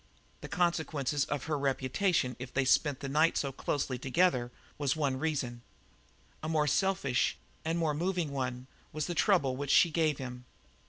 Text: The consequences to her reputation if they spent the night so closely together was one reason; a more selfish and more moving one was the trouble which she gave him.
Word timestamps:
The 0.41 0.47
consequences 0.47 1.25
to 1.25 1.37
her 1.37 1.59
reputation 1.59 2.35
if 2.39 2.51
they 2.51 2.65
spent 2.65 3.01
the 3.01 3.07
night 3.07 3.37
so 3.37 3.51
closely 3.51 3.99
together 3.99 4.51
was 4.79 4.95
one 4.95 5.19
reason; 5.19 5.61
a 6.41 6.49
more 6.49 6.65
selfish 6.65 7.37
and 7.63 7.77
more 7.77 7.93
moving 7.93 8.31
one 8.31 8.65
was 8.91 9.05
the 9.05 9.13
trouble 9.13 9.55
which 9.55 9.69
she 9.69 9.91
gave 9.91 10.17
him. 10.17 10.45